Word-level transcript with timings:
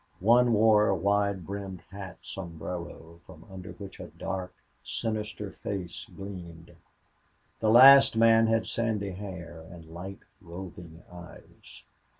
One 0.19 0.51
wore 0.53 0.87
a 0.87 0.95
wide 0.95 1.45
brimmed 1.45 1.83
black 1.91 2.17
sombrero 2.23 3.21
from 3.27 3.45
under 3.51 3.73
which 3.73 3.99
a 3.99 4.07
dark, 4.07 4.51
sinister 4.83 5.51
face 5.51 6.07
gleamed. 6.17 6.75
The 7.59 7.69
last 7.69 8.15
man 8.17 8.47
had 8.47 8.65
sandy 8.65 9.11
hair 9.11 9.61
and 9.61 9.85
light 9.93 10.21
roving 10.41 11.03
eyes. 11.11 11.83